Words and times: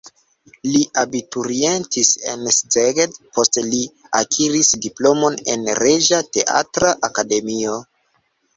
Li 0.67 0.79
abiturientis 1.01 2.09
en 2.31 2.47
Szeged, 2.55 3.13
poste 3.37 3.65
li 3.67 3.83
akiris 4.21 4.73
diplomon 4.89 5.39
en 5.55 5.71
Reĝa 5.85 6.25
Teatra 6.39 6.93
Akademio. 7.13 7.81